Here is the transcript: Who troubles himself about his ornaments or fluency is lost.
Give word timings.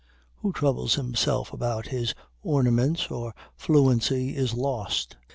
Who 0.37 0.51
troubles 0.51 0.95
himself 0.95 1.53
about 1.53 1.89
his 1.89 2.15
ornaments 2.41 3.11
or 3.11 3.35
fluency 3.55 4.35
is 4.35 4.55
lost. 4.55 5.15